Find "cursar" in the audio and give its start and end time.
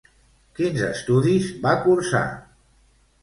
1.83-2.23